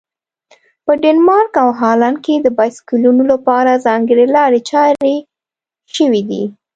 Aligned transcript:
په 0.85 0.91
ډنمارک 1.01 1.53
او 1.63 1.69
هالند 1.81 2.17
کې 2.25 2.35
د 2.39 2.47
بایسکلونو 2.57 3.23
لپاره 3.31 3.81
ځانګړي 3.85 4.25
لارې 4.35 4.59
چارې 4.69 5.15
شوي 5.95 6.21
دي. 6.29 6.43